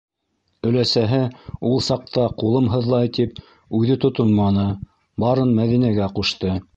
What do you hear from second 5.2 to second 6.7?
барын Мәҙинәгә ҡушты.